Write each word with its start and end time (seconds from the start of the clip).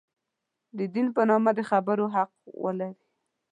د 0.77 0.79
دین 0.93 1.07
په 1.15 1.21
نامه 1.29 1.51
د 1.57 1.59
خبرو 1.69 2.05
حق 2.15 2.31
ولري. 2.63 3.01